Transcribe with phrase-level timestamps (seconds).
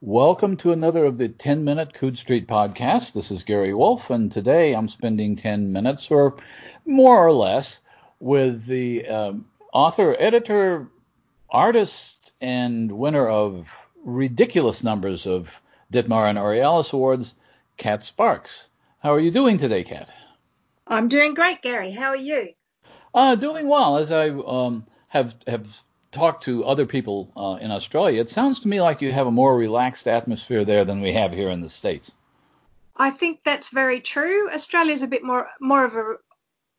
[0.00, 3.14] Welcome to another of the 10 Minute Coode Street podcast.
[3.14, 6.36] This is Gary Wolfe, and today I'm spending 10 minutes or
[6.86, 7.80] more or less
[8.20, 10.86] with the um, author, editor,
[11.50, 13.68] artist, and winner of
[14.04, 15.50] ridiculous numbers of
[15.92, 17.34] Ditmar and Aurealis Awards,
[17.76, 18.68] Cat Sparks.
[19.00, 20.08] How are you doing today, Cat?
[20.86, 21.90] I'm doing great, Gary.
[21.90, 22.50] How are you?
[23.12, 23.96] Uh, doing well.
[23.96, 25.66] As I um, have have
[26.12, 29.30] talk to other people uh, in Australia, it sounds to me like you have a
[29.30, 32.12] more relaxed atmosphere there than we have here in the states.
[32.96, 34.50] I think that's very true.
[34.50, 36.14] Australia's a bit more more of a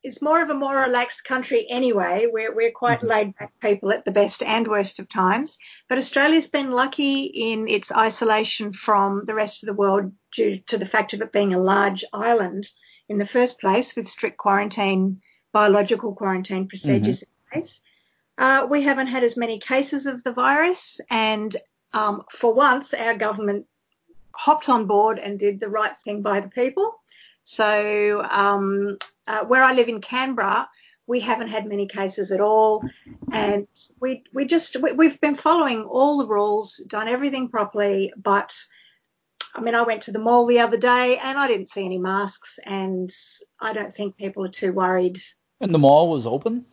[0.02, 2.28] it's more of a more relaxed country anyway.
[2.32, 3.08] We're we're quite mm-hmm.
[3.08, 5.58] laid back people at the best and worst of times.
[5.88, 10.78] But Australia's been lucky in its isolation from the rest of the world due to
[10.78, 12.68] the fact of it being a large island
[13.08, 17.58] in the first place, with strict quarantine, biological quarantine procedures mm-hmm.
[17.58, 17.82] in place.
[18.40, 21.54] Uh, we haven't had as many cases of the virus, and
[21.92, 23.66] um, for once, our government
[24.34, 26.94] hopped on board and did the right thing by the people.
[27.44, 30.70] So, um, uh, where I live in Canberra,
[31.06, 32.82] we haven't had many cases at all,
[33.30, 33.68] and
[34.00, 38.14] we we just we, have been following all the rules, done everything properly.
[38.16, 38.56] But
[39.54, 41.98] I mean, I went to the mall the other day and I didn't see any
[41.98, 43.10] masks, and
[43.60, 45.20] I don't think people are too worried.
[45.60, 46.66] And the mall was open.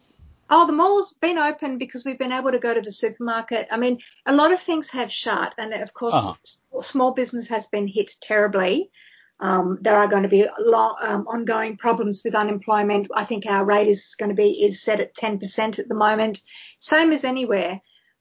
[0.49, 3.67] Oh, the mall's been open because we've been able to go to the supermarket.
[3.71, 6.83] I mean, a lot of things have shut, and of course, uh-huh.
[6.83, 8.91] small business has been hit terribly.
[9.39, 13.09] Um, there are going to be long, um, ongoing problems with unemployment.
[13.15, 16.41] I think our rate is going to be is set at 10% at the moment,
[16.79, 17.81] same as anywhere.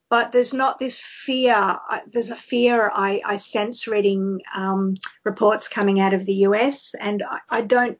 [0.09, 1.79] But there's not this fear.
[2.07, 7.23] There's a fear I, I sense reading um, reports coming out of the US, and
[7.23, 7.97] I, I don't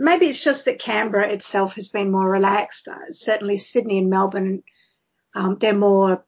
[0.00, 2.88] maybe it's just that Canberra itself has been more relaxed.
[2.88, 4.62] Uh, certainly Sydney and Melbourne,
[5.34, 6.24] um, they're more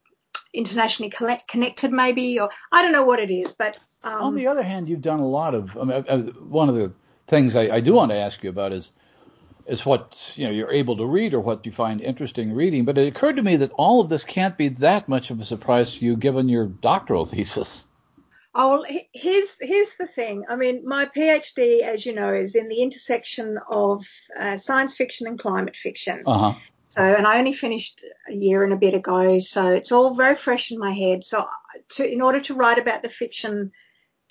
[0.53, 1.11] internationally
[1.47, 3.53] connected, maybe, or I don't know what it is.
[3.53, 5.75] But um, on the other hand, you've done a lot of.
[5.75, 6.03] I mean,
[6.47, 6.93] one of the
[7.27, 8.91] things I, I do want to ask you about is
[9.65, 12.85] is what you know you're able to read or what you find interesting reading.
[12.85, 15.45] But it occurred to me that all of this can't be that much of a
[15.45, 17.85] surprise to you, given your doctoral thesis.
[18.55, 20.45] Oh, here's here's the thing.
[20.47, 24.05] I mean, my PhD, as you know, is in the intersection of
[24.39, 26.21] uh, science fiction and climate fiction.
[26.25, 26.53] Uh-huh.
[26.85, 30.35] So, and I only finished a year and a bit ago, so it's all very
[30.35, 31.23] fresh in my head.
[31.23, 31.47] So,
[31.93, 33.71] to, in order to write about the fiction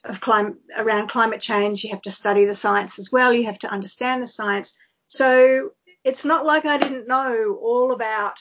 [0.04, 3.32] of climate around climate change, you have to study the science as well.
[3.32, 4.78] You have to understand the science.
[5.08, 5.70] So,
[6.04, 8.38] it's not like I didn't know all about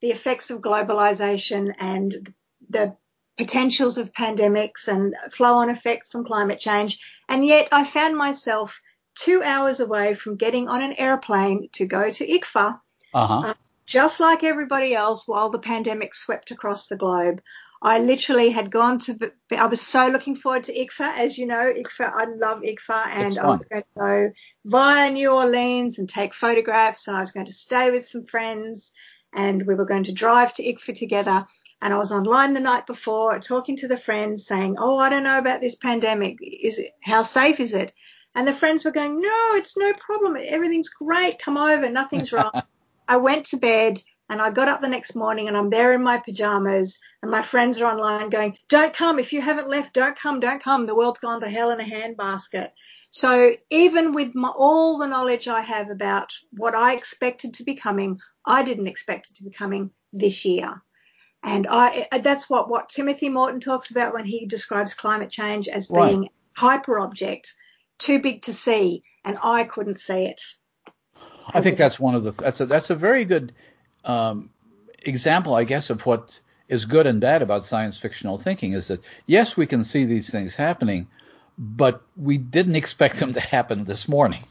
[0.00, 2.34] the effects of globalization and
[2.68, 2.96] the
[3.38, 6.98] potentials of pandemics and flow on effects from climate change.
[7.28, 8.80] And yet I found myself
[9.14, 12.78] two hours away from getting on an airplane to go to ICFA,
[13.14, 13.38] uh-huh.
[13.38, 13.54] uh,
[13.86, 17.40] just like everybody else while the pandemic swept across the globe.
[17.84, 21.18] I literally had gone to, I was so looking forward to ICFA.
[21.18, 24.32] As you know, ICFA, I love ICFA and I was going to go
[24.66, 28.92] via New Orleans and take photographs and I was going to stay with some friends
[29.34, 31.46] and we were going to drive to ICFA together.
[31.82, 35.24] And I was online the night before talking to the friends saying, Oh, I don't
[35.24, 36.38] know about this pandemic.
[36.40, 37.92] Is it, how safe is it?
[38.36, 40.36] And the friends were going, No, it's no problem.
[40.40, 41.40] Everything's great.
[41.40, 41.90] Come over.
[41.90, 42.62] Nothing's wrong.
[43.08, 44.00] I went to bed
[44.30, 47.42] and I got up the next morning and I'm there in my pajamas and my
[47.42, 49.18] friends are online going, don't come.
[49.18, 50.86] If you haven't left, don't come, don't come.
[50.86, 52.68] The world's gone to hell in a handbasket.
[53.10, 57.74] So even with my, all the knowledge I have about what I expected to be
[57.74, 60.80] coming, I didn't expect it to be coming this year.
[61.42, 65.88] And I, that's what, what Timothy Morton talks about when he describes climate change as
[65.88, 66.30] being right.
[66.52, 67.54] hyper object,
[67.98, 70.40] too big to see, and I couldn't see it.
[71.46, 73.52] I think that's one of the that's a that's a very good
[74.04, 74.50] um,
[75.00, 79.00] example, I guess, of what is good and bad about science fictional thinking is that
[79.26, 81.08] yes, we can see these things happening,
[81.58, 84.44] but we didn't expect them to happen this morning.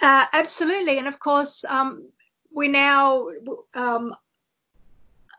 [0.00, 2.06] Uh, absolutely, and of course, um,
[2.52, 3.28] we now
[3.74, 4.14] um,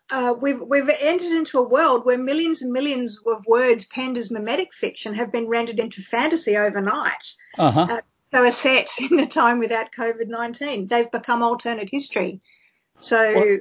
[0.09, 4.31] uh, we've we've entered into a world where millions and millions of words penned as
[4.31, 7.35] mimetic fiction have been rendered into fantasy overnight.
[7.57, 7.87] Uh-huh.
[7.89, 8.01] Uh,
[8.31, 10.87] they were set in a time without COVID nineteen.
[10.87, 12.41] They've become alternate history.
[12.99, 13.57] So well,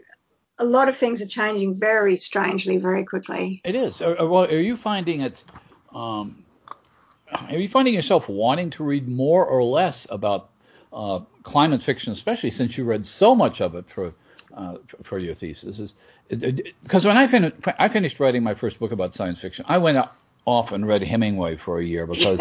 [0.59, 3.61] a lot of things are changing very strangely, very quickly.
[3.65, 4.01] It is.
[4.01, 5.43] Are, are you finding it?
[5.95, 6.45] Um,
[7.31, 10.51] are you finding yourself wanting to read more or less about
[10.93, 14.15] uh, climate fiction, especially since you read so much of it for
[14.57, 15.95] uh, for your thesis is
[16.83, 19.99] because when I, fin- I finished writing my first book about science fiction, I went
[20.47, 22.41] off and read Hemingway for a year because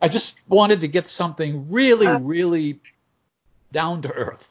[0.00, 2.80] I just wanted to get something really, uh, really
[3.72, 4.48] down to earth.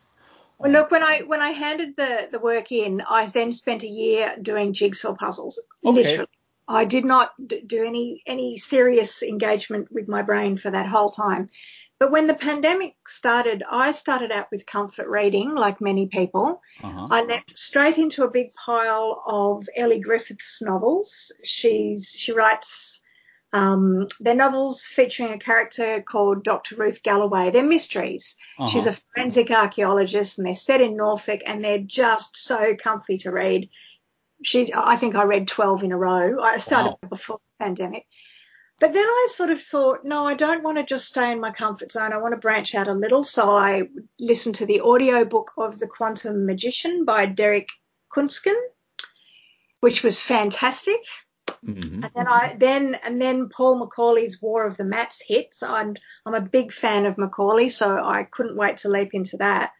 [0.59, 3.88] Well, look, when I when I handed the the work in, I then spent a
[3.88, 6.03] year doing jigsaw puzzles, okay.
[6.03, 6.29] literally.
[6.67, 11.47] I did not do any any serious engagement with my brain for that whole time.
[12.00, 16.62] But when the pandemic started, I started out with comfort reading, like many people.
[16.81, 17.07] Uh-huh.
[17.12, 21.34] I leapt straight into a big pile of Elly Griffiths novels.
[21.44, 23.01] She's she writes
[23.51, 26.75] um, they're novels featuring a character called Dr.
[26.75, 27.50] Ruth Galloway.
[27.50, 28.36] They're mysteries.
[28.57, 28.69] Uh-huh.
[28.69, 33.31] She's a forensic archaeologist, and they're set in Norfolk, and they're just so comfy to
[33.31, 33.69] read.
[34.44, 36.42] She, I think I read 12 in a row.
[36.42, 37.10] I started wow.
[37.10, 38.06] before the pandemic.
[38.79, 41.51] But then I sort of thought, no, I don't want to just stay in my
[41.51, 42.13] comfort zone.
[42.13, 43.25] I want to branch out a little.
[43.25, 43.89] So I
[44.19, 47.67] listened to the audio book of The Quantum Magician by Derek
[48.09, 48.55] Kunsken,
[49.81, 51.01] which was fantastic.
[51.65, 52.03] Mm-hmm.
[52.03, 55.61] And then I then and then Paul McAuley's War of the Maps hits.
[55.61, 55.95] I'm
[56.25, 59.71] I'm a big fan of McAuley, so I couldn't wait to leap into that.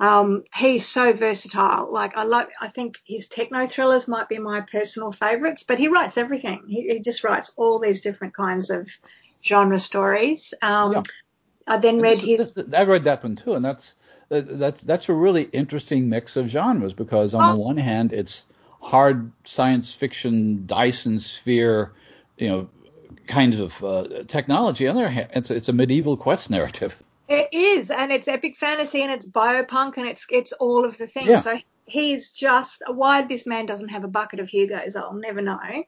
[0.00, 1.92] Um, he's so versatile.
[1.92, 5.88] Like I love, I think his techno thrillers might be my personal favorites, but he
[5.88, 6.62] writes everything.
[6.68, 8.88] He, he just writes all these different kinds of
[9.42, 10.54] genre stories.
[10.62, 11.02] Um, yeah.
[11.66, 12.52] I then read this, his.
[12.54, 13.96] This, I read that one too, and that's
[14.30, 17.52] that's that's a really interesting mix of genres because on oh.
[17.52, 18.46] the one hand it's
[18.80, 21.92] hard science fiction Dyson sphere,
[22.36, 22.68] you know,
[23.26, 24.86] kinds of uh, technology.
[24.86, 26.96] On the other hand, it's it's a medieval quest narrative.
[27.28, 31.06] It is, and it's epic fantasy, and it's biopunk, and it's it's all of the
[31.06, 31.28] things.
[31.28, 31.36] Yeah.
[31.38, 35.84] So he's just why this man doesn't have a bucket of Hugo's, I'll never know.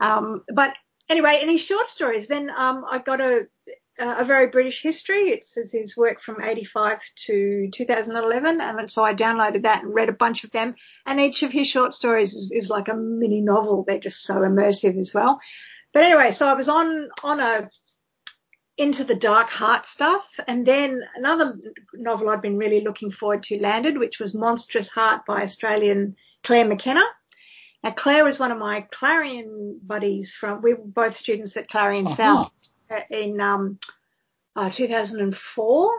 [0.00, 0.74] Um, but
[1.08, 3.48] anyway, in his short stories, then um, I got a
[3.98, 5.28] a very British history.
[5.28, 10.08] It's, it's his work from 85 to 2011, and so I downloaded that and read
[10.08, 10.74] a bunch of them.
[11.06, 13.84] And each of his short stories is, is like a mini novel.
[13.84, 15.38] They're just so immersive as well.
[15.92, 17.70] But anyway, so I was on on a
[18.76, 20.38] into the dark heart stuff.
[20.46, 21.58] And then another
[21.92, 26.66] novel I'd been really looking forward to landed, which was Monstrous Heart by Australian Claire
[26.66, 27.04] McKenna.
[27.82, 32.06] Now, Claire was one of my Clarion buddies from, we were both students at Clarion
[32.06, 32.14] uh-huh.
[32.14, 32.52] South
[33.10, 33.78] in um,
[34.56, 35.92] uh, 2004.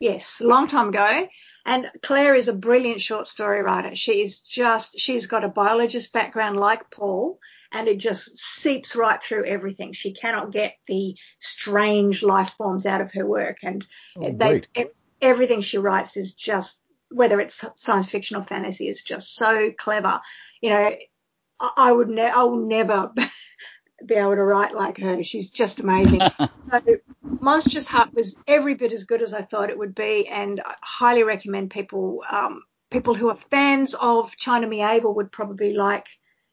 [0.00, 1.28] Yes, a long time ago.
[1.66, 3.96] And Claire is a brilliant short story writer.
[3.96, 7.38] She is just, she's got a biologist background like Paul,
[7.74, 9.92] and it just seeps right through everything.
[9.92, 13.84] She cannot get the strange life forms out of her work, and
[14.16, 14.62] oh, they,
[15.20, 16.80] everything she writes is just
[17.10, 20.20] whether it's science fiction or fantasy is just so clever.
[20.62, 20.96] You know,
[21.76, 23.12] I would ne- I will never
[24.06, 25.22] be able to write like her.
[25.24, 26.20] She's just amazing.
[26.70, 26.80] so
[27.22, 30.74] Monstrous Heart was every bit as good as I thought it would be, and I
[30.80, 36.06] highly recommend people um, people who are fans of China Miéville would probably like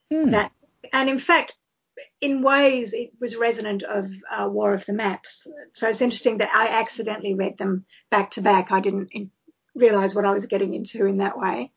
[0.10, 0.32] hmm.
[0.32, 0.52] that
[0.94, 1.56] and in fact,
[2.20, 5.48] in ways, it was resonant of uh, War of the Maps.
[5.74, 8.72] So it's interesting that I accidentally read them back to back.
[8.72, 9.32] I didn't in-
[9.76, 11.72] realize what I was getting into in that way.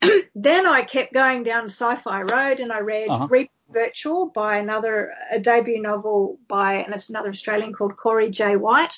[0.34, 3.28] then I kept going down Sci-Fi Road and I read uh-huh.
[3.28, 8.56] Repo Virtual by another a debut novel by another Australian called Corey J.
[8.56, 8.94] White.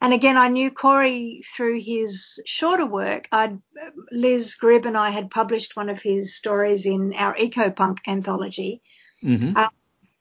[0.00, 3.28] And again, I knew Corey through his shorter work.
[3.30, 3.60] I'd,
[4.10, 8.80] Liz Grzyb and I had published one of his stories in our EcoPunk anthology.
[9.22, 9.56] Mm-hmm.
[9.56, 9.68] Uh,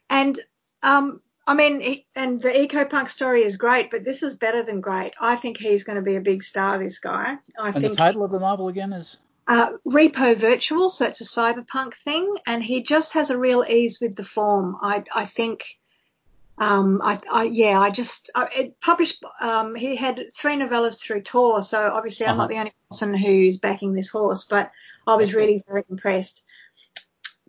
[0.10, 0.40] and,
[0.84, 5.14] um, I mean, and the EcoPunk story is great, but this is better than great.
[5.20, 7.38] I think he's going to be a big star, this guy.
[7.58, 9.18] I and think, the title of the novel again is?
[9.48, 14.00] Uh, Repo Virtual, so it's a cyberpunk thing, and he just has a real ease
[14.00, 14.78] with the form.
[14.82, 15.64] I, I think
[16.60, 19.24] um, I, I, yeah, I just I, it published.
[19.40, 22.42] Um, he had three novellas through Tor, so obviously I'm uh-huh.
[22.42, 24.72] not the only person who's backing this horse, but
[25.08, 26.44] I was really very impressed.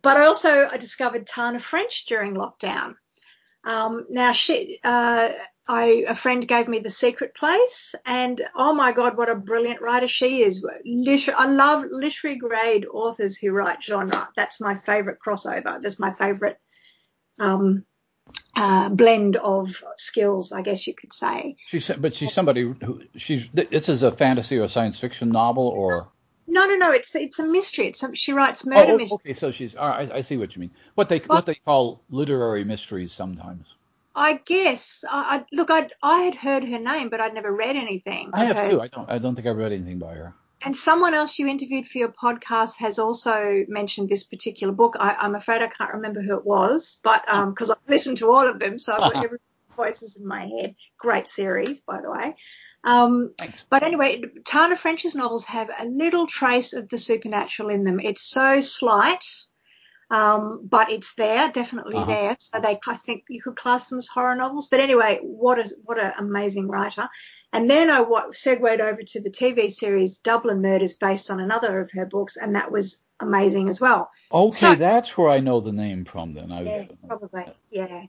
[0.02, 2.94] But I also I discovered Tana French during lockdown.
[3.64, 5.28] Um, now she, uh,
[5.68, 9.82] I, a friend gave me The Secret Place, and oh my God, what a brilliant
[9.82, 10.64] writer she is!
[10.84, 14.28] Liter- I love literary grade authors who write genre.
[14.36, 15.82] That's my favorite crossover.
[15.82, 16.58] That's my favorite
[17.38, 17.84] um,
[18.56, 21.56] uh, blend of skills, I guess you could say.
[21.66, 23.48] She's, but she's somebody who she's.
[23.52, 26.08] This is a fantasy or science fiction novel, or
[26.46, 26.92] no, no, no.
[26.92, 27.86] It's it's a mystery.
[27.86, 29.20] It's a, she writes murder oh, mysteries.
[29.24, 29.76] Okay, so she's.
[29.76, 30.70] All right, I, I see what you mean.
[30.94, 33.74] What they what they call literary mysteries sometimes.
[34.14, 35.04] I guess.
[35.10, 35.70] I, I look.
[35.70, 38.30] I I had heard her name, but I'd never read anything.
[38.34, 38.80] I have too.
[38.80, 39.10] I don't.
[39.10, 40.34] I don't think I've read anything by her.
[40.62, 44.96] And someone else you interviewed for your podcast has also mentioned this particular book.
[45.00, 48.30] I, am afraid I can't remember who it was, but because um, I've listened to
[48.30, 49.38] all of them, so I've got every
[49.76, 50.74] voices in my head.
[50.98, 52.34] Great series, by the way.
[52.82, 53.34] Um,
[53.68, 58.00] but anyway, Tana French's novels have a little trace of the supernatural in them.
[58.00, 59.24] It's so slight,
[60.10, 62.06] um, but it's there, definitely uh-huh.
[62.06, 62.36] there.
[62.38, 64.68] So they, I think you could class them as horror novels.
[64.68, 67.08] But anyway, what is what an amazing writer.
[67.52, 71.90] And then I segued over to the TV series Dublin Murders based on another of
[71.92, 74.10] her books, and that was amazing as well.
[74.32, 76.34] Okay, so, that's where I know the name from.
[76.34, 78.06] Then I yes, probably yeah.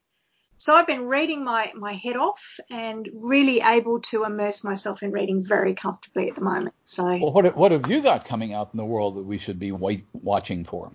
[0.58, 5.12] So I've been reading my my head off and really able to immerse myself in
[5.12, 6.76] reading very comfortably at the moment.
[6.86, 9.58] So well, what what have you got coming out in the world that we should
[9.58, 10.92] be wait, watching for?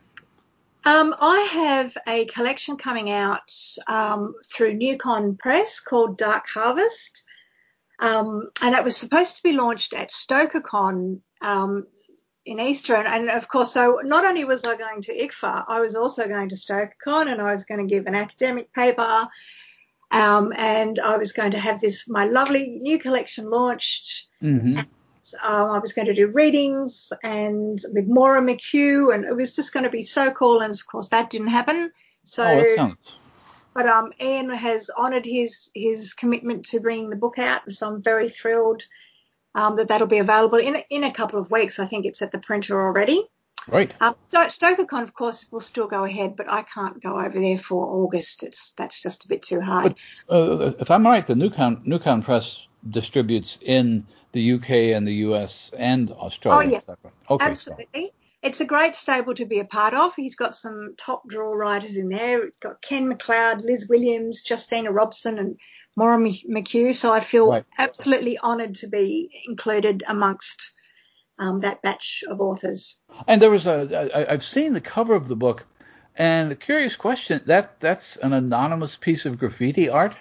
[0.87, 3.52] Um, I have a collection coming out
[3.88, 7.25] um, through Newcon Press called Dark Harvest.
[7.99, 11.88] Um, and it was supposed to be launched at StokerCon um,
[12.45, 12.95] in Easter.
[12.95, 16.28] And, and, of course, so not only was I going to ICFA, I was also
[16.28, 19.26] going to StokerCon and I was going to give an academic paper.
[20.12, 24.28] Um, and I was going to have this, my lovely new collection launched.
[24.40, 24.83] Mm-hmm.
[25.42, 29.73] Um, I was going to do readings and with Maura McHugh, and it was just
[29.73, 30.61] going to be so cool.
[30.61, 31.92] And of course, that didn't happen.
[32.25, 32.97] So, oh, sounds...
[33.75, 38.02] but um, Ian has honoured his his commitment to bringing the book out, so I'm
[38.02, 38.83] very thrilled
[39.54, 41.78] um, that that'll be available in in a couple of weeks.
[41.78, 43.26] I think it's at the printer already.
[43.68, 43.92] Right.
[44.00, 47.85] Um, StokerCon, of course, will still go ahead, but I can't go over there for
[47.85, 48.45] August.
[48.45, 49.97] It's that's just a bit too hard.
[50.28, 54.06] But, uh, if I'm right, the Newcon Newcon Press distributes in
[54.37, 56.69] the UK and the US and Australia.
[56.69, 56.88] Oh, yes.
[56.88, 57.12] Right?
[57.31, 58.12] Okay, Absolutely.
[58.43, 60.14] It's a great stable to be a part of.
[60.14, 62.45] He's got some top draw writers in there.
[62.45, 65.57] It's got Ken MacLeod, Liz Williams, Justina Robson, and
[65.97, 66.95] Maura McHugh.
[66.95, 67.64] So I feel right.
[67.78, 70.73] absolutely honoured to be included amongst
[71.38, 72.99] um, that batch of authors.
[73.26, 75.64] And there was a, I, I've seen the cover of the book,
[76.14, 77.40] and a curious question.
[77.47, 80.14] That that's an anonymous piece of graffiti art.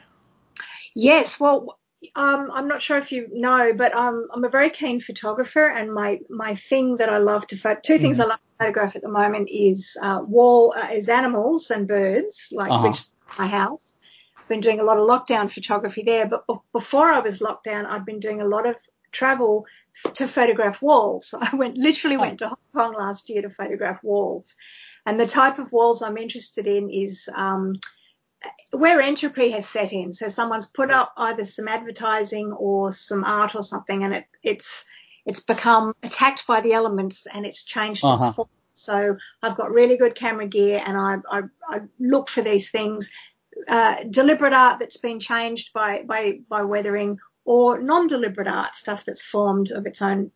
[0.95, 1.37] Yes.
[1.37, 1.77] Well,
[2.15, 5.93] um, I'm not sure if you know, but um, I'm a very keen photographer, and
[5.93, 8.27] my my thing that I love to photo, two things mm-hmm.
[8.27, 12.49] I love to photograph at the moment is uh, wall uh, is animals and birds,
[12.51, 12.87] like uh-huh.
[12.87, 12.99] which
[13.37, 13.93] my house.
[14.37, 17.85] I've been doing a lot of lockdown photography there, but before I was locked down,
[17.85, 18.75] I'd been doing a lot of
[19.11, 19.65] travel
[20.13, 21.33] to photograph walls.
[21.39, 24.55] I went literally went to Hong Kong last year to photograph walls,
[25.05, 27.75] and the type of walls I'm interested in is um,
[28.71, 30.13] where entropy has set in.
[30.13, 34.85] So someone's put up either some advertising or some art or something, and it, it's
[35.25, 38.27] it's become attacked by the elements and it's changed uh-huh.
[38.27, 38.49] its form.
[38.73, 43.11] So I've got really good camera gear, and I I, I look for these things.
[43.67, 49.23] Uh, deliberate art that's been changed by by by weathering, or non-deliberate art stuff that's
[49.23, 50.31] formed of its own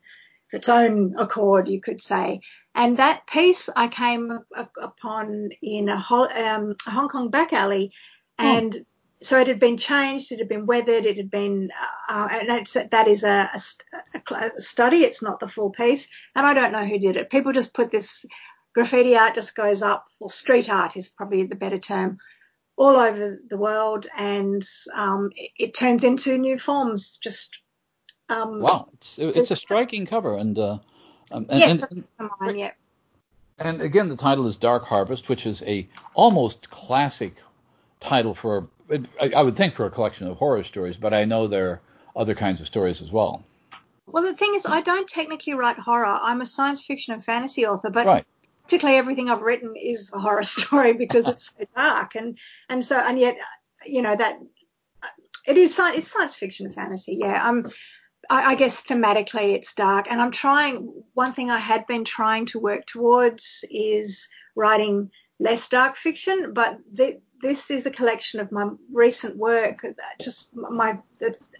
[0.52, 2.42] its own accord, you could say.
[2.76, 4.40] And that piece I came
[4.82, 7.92] upon in a, um, a Hong Kong back alley,
[8.40, 8.46] hmm.
[8.46, 8.86] and
[9.22, 11.72] so it had been changed, it had been weathered, it had been,
[12.08, 15.04] uh, and that's, that is a, a, a, study.
[15.04, 17.30] It's not the full piece, and I don't know who did it.
[17.30, 18.26] People just put this
[18.74, 22.20] graffiti art just goes up, or street art is probably the better term,
[22.78, 24.64] all over the world, and
[24.94, 27.62] um, it, it turns into new forms just
[28.30, 30.78] um, wow, it's, it's a striking cover, and, uh,
[31.32, 32.04] um, and yes, and,
[32.42, 32.72] and, yeah.
[33.58, 37.36] And again, the title is Dark Harvest, which is a almost classic
[38.00, 38.68] title for,
[39.20, 41.82] I, I would think, for a collection of horror stories, but I know there are
[42.16, 43.44] other kinds of stories as well.
[44.08, 46.06] Well, the thing is, I don't technically write horror.
[46.06, 48.26] I'm a science fiction and fantasy author, but right.
[48.64, 52.38] particularly everything I've written is a horror story because it's so dark, and
[52.70, 53.38] and so and yet,
[53.86, 54.40] you know that
[55.48, 57.18] it is science, it's science fiction and fantasy.
[57.20, 57.68] Yeah, I'm
[58.30, 60.08] I, I guess thematically it's dark.
[60.10, 65.70] And I'm trying, one thing I had been trying to work towards is writing less
[65.70, 69.86] dark fiction, but the, this is a collection of my recent work,
[70.20, 71.00] just my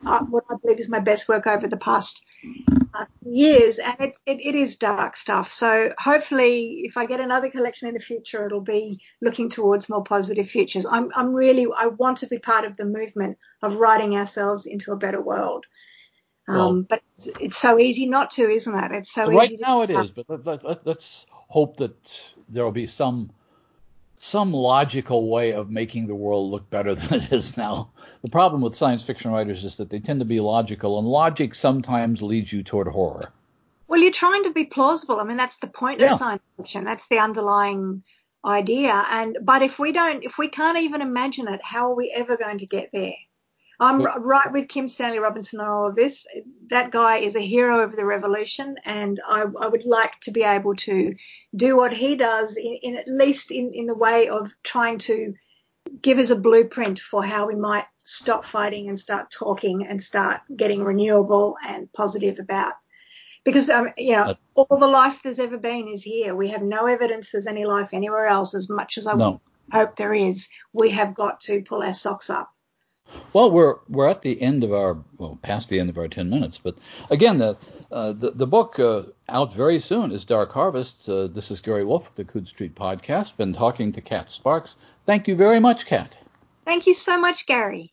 [0.06, 2.24] uh, what I believe is my best work over the past
[2.94, 5.52] uh, years, and it, it, it is dark stuff.
[5.52, 10.04] So hopefully, if I get another collection in the future, it'll be looking towards more
[10.04, 10.86] positive futures.
[10.90, 14.92] I'm I'm really I want to be part of the movement of writing ourselves into
[14.92, 15.66] a better world.
[16.50, 18.92] Well, um, but it's, it's, so easy not to, isn't it?
[18.92, 19.32] It's so.
[19.32, 23.32] Right now it is, but let, us let, hope that there will be some
[24.18, 27.92] some logical way of making the world look better than it is now.
[28.24, 31.54] The problem with science fiction writers is that they tend to be logical, and logic
[31.54, 33.32] sometimes leads you toward horror.
[33.88, 35.20] Well, you're trying to be plausible.
[35.20, 36.14] I mean, that's the point yeah.
[36.14, 36.84] of science fiction.
[36.84, 38.04] That's the underlying
[38.44, 39.04] idea.
[39.12, 42.38] And but if we don't, if we can't even imagine it, how are we ever
[42.38, 43.14] going to get there?
[43.82, 46.28] I'm right with Kim Stanley Robinson on all of this.
[46.68, 50.44] That guy is a hero of the revolution, and I, I would like to be
[50.44, 51.16] able to
[51.56, 55.34] do what he does, in, in at least in, in the way of trying to
[56.02, 60.42] give us a blueprint for how we might stop fighting and start talking and start
[60.54, 62.74] getting renewable and positive about.
[63.46, 66.36] Because um, you know, all the life there's ever been is here.
[66.36, 68.54] We have no evidence there's any life anywhere else.
[68.54, 69.40] As much as I no.
[69.72, 72.52] hope there is, we have got to pull our socks up
[73.34, 76.30] Well, we're we're at the end of our well, past the end of our ten
[76.30, 76.76] minutes, but
[77.10, 77.58] again, the
[77.92, 81.10] uh, the, the book uh, out very soon is Dark Harvest.
[81.10, 83.36] Uh, this is Gary Wolfe of the Coode Street Podcast.
[83.38, 84.76] Been talking to Cat Sparks.
[85.06, 86.16] Thank you very much, Cat.
[86.66, 87.92] Thank you so much, Gary.